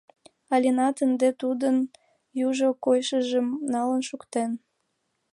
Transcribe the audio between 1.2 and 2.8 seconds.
тудын южо